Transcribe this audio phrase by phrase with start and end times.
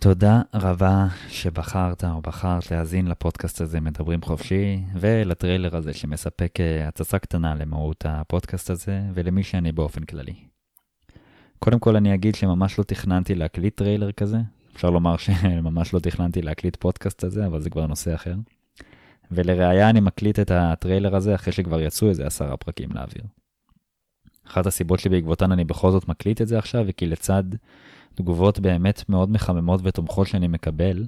[0.00, 7.18] תודה רבה שבחרת או בחרת להאזין לפודקאסט הזה מדברים חופשי ולטריילר הזה שמספק אה, הצצה
[7.18, 10.34] קטנה למהות הפודקאסט הזה ולמי שאני באופן כללי.
[11.58, 14.38] קודם כל אני אגיד שממש לא תכננתי להקליט טריילר כזה,
[14.76, 18.34] אפשר לומר שממש לא תכננתי להקליט פודקאסט הזה, אבל זה כבר נושא אחר.
[19.30, 23.24] ולראיה אני מקליט את הטריילר הזה אחרי שכבר יצאו איזה עשרה פרקים לאוויר.
[24.46, 27.44] אחת הסיבות שבעקבותן אני בכל זאת מקליט את זה עכשיו, היא כי לצד
[28.18, 31.06] תגובות באמת מאוד מחממות ותומכות שאני מקבל,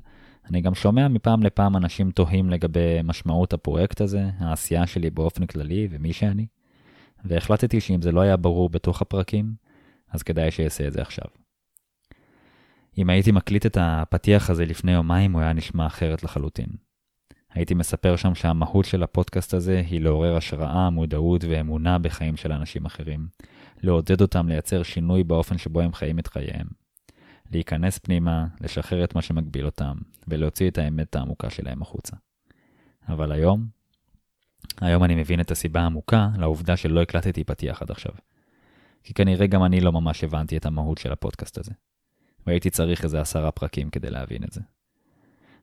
[0.50, 5.88] אני גם שומע מפעם לפעם אנשים תוהים לגבי משמעות הפרויקט הזה, העשייה שלי באופן כללי
[5.90, 6.46] ומי שאני,
[7.24, 9.54] והחלטתי שאם זה לא היה ברור בתוך הפרקים,
[10.10, 11.24] אז כדאי שיעשה את זה עכשיו.
[12.98, 16.68] אם הייתי מקליט את הפתיח הזה לפני יומיים, הוא היה נשמע אחרת לחלוטין.
[17.52, 22.84] הייתי מספר שם שהמהות של הפודקאסט הזה היא לעורר השראה, מודעות ואמונה בחיים של אנשים
[22.84, 23.26] אחרים.
[23.82, 26.79] לעודד אותם לייצר שינוי באופן שבו הם חיים את חייהם.
[27.50, 29.96] להיכנס פנימה, לשחרר את מה שמגביל אותם,
[30.28, 32.16] ולהוציא את האמת העמוקה שלהם החוצה.
[33.08, 33.66] אבל היום,
[34.80, 38.12] היום אני מבין את הסיבה העמוקה לעובדה שלא הקלטתי פתיח עד עכשיו.
[39.04, 41.72] כי כנראה גם אני לא ממש הבנתי את המהות של הפודקאסט הזה.
[42.46, 44.60] והייתי צריך איזה עשרה פרקים כדי להבין את זה.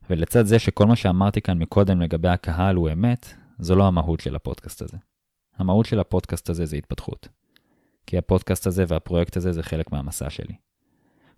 [0.09, 4.35] ולצד זה שכל מה שאמרתי כאן מקודם לגבי הקהל הוא אמת, זו לא המהות של
[4.35, 4.97] הפודקאסט הזה.
[5.57, 7.27] המהות של הפודקאסט הזה זה התפתחות.
[8.07, 10.55] כי הפודקאסט הזה והפרויקט הזה זה חלק מהמסע שלי.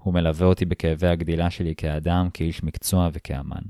[0.03, 3.61] הוא מלווה אותי בכאבי הגדילה שלי כאדם, כאיש מקצוע וכאמן.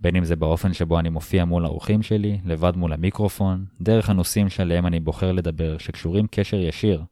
[0.00, 4.48] בין אם זה באופן שבו אני מופיע מול האורחים שלי, לבד מול המיקרופון, דרך הנושאים
[4.48, 7.02] שעליהם אני בוחר לדבר, שקשורים קשר ישיר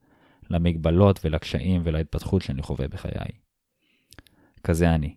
[0.51, 3.31] למגבלות ולקשיים ולהתפתחות שאני חווה בחיי.
[4.65, 5.15] כזה אני.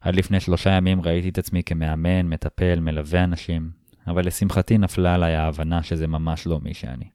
[0.00, 3.70] עד לפני שלושה ימים ראיתי את עצמי כמאמן, מטפל, מלווה אנשים,
[4.06, 7.10] אבל לשמחתי נפלה עליי ההבנה שזה ממש לא מי שאני.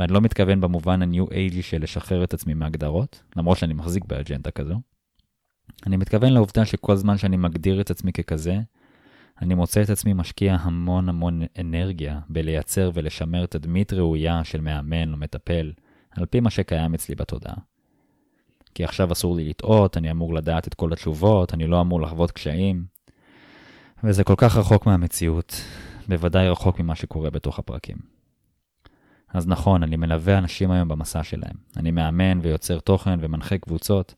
[0.00, 4.50] ואני לא מתכוון במובן ה-new age של לשחרר את עצמי מהגדרות, למרות שאני מחזיק באג'נדה
[4.50, 4.74] כזו.
[5.86, 8.58] אני מתכוון לעובדה שכל זמן שאני מגדיר את עצמי ככזה,
[9.42, 15.16] אני מוצא את עצמי משקיע המון המון אנרגיה בלייצר ולשמר תדמית ראויה של מאמן או
[15.16, 15.72] מטפל,
[16.10, 17.56] על פי מה שקיים אצלי בתודעה.
[18.74, 22.30] כי עכשיו אסור לי לטעות, אני אמור לדעת את כל התשובות, אני לא אמור לחוות
[22.30, 22.84] קשיים.
[24.04, 25.62] וזה כל כך רחוק מהמציאות,
[26.08, 28.19] בוודאי רחוק ממה שקורה בתוך הפרקים.
[29.34, 31.54] אז נכון, אני מלווה אנשים היום במסע שלהם.
[31.76, 34.14] אני מאמן ויוצר תוכן ומנחה קבוצות,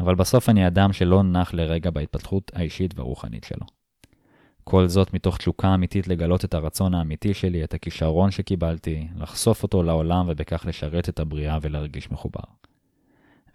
[0.00, 3.66] אבל בסוף אני אדם שלא נח לרגע בהתפתחות האישית והרוחנית שלו.
[4.64, 9.82] כל זאת מתוך תשוקה אמיתית לגלות את הרצון האמיתי שלי, את הכישרון שקיבלתי, לחשוף אותו
[9.82, 12.44] לעולם ובכך לשרת את הבריאה ולהרגיש מחובר.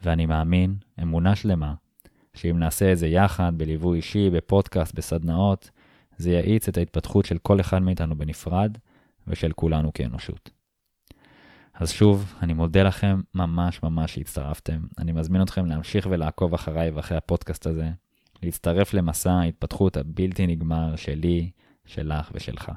[0.04, 1.74] ואני מאמין, אמונה שלמה,
[2.34, 5.70] שאם נעשה את זה יחד, בליווי אישי, בפודקאסט, בסדנאות,
[6.18, 8.78] זה יאיץ את ההתפתחות של כל אחד מאיתנו בנפרד,
[9.28, 10.50] ושל כולנו כאנושות.
[11.80, 14.80] אז שוב, אני מודה לכם ממש ממש שהצטרפתם.
[14.98, 17.90] אני מזמין אתכם להמשיך ולעקוב אחריי ואחרי הפודקאסט הזה,
[18.44, 21.52] להצטרף למסע ההתפתחות הבלתי נגמר שלי,
[21.86, 22.72] שלך ושלך.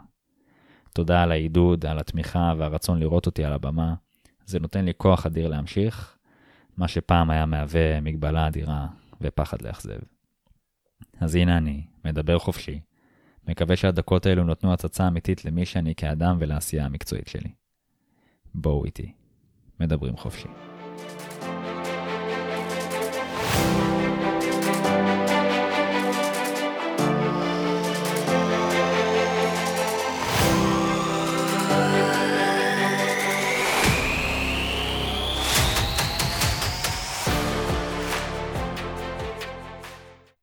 [0.95, 3.95] תודה על העידוד, על התמיכה והרצון לראות אותי על הבמה.
[4.47, 6.17] זה נותן לי כוח אדיר להמשיך,
[6.77, 8.87] מה שפעם היה מהווה מגבלה אדירה
[9.21, 9.99] ופחד לאכזב.
[11.21, 12.81] אז הנה אני, מדבר חופשי.
[13.49, 17.60] מקווה שהדקות האלו נותנו הצצה אמיתית למי שאני כאדם ולעשייה המקצועית שלי.
[18.55, 19.13] בואו איתי,
[19.81, 20.49] מדברים חופשי.